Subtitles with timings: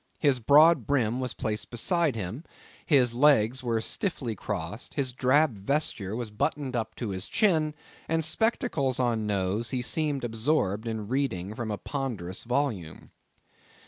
[0.17, 2.43] His broad brim was placed beside him;
[2.87, 7.75] his legs were stiffly crossed; his drab vesture was buttoned up to his chin;
[8.09, 13.11] and spectacles on nose, he seemed absorbed in reading from a ponderous volume.